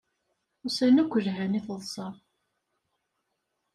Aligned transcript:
Ussan 0.65 1.01
akk 1.01 1.13
lhan 1.25 1.57
i 1.59 1.61
taḍsa 1.65 2.07